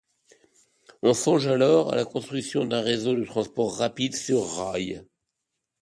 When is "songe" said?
1.13-1.45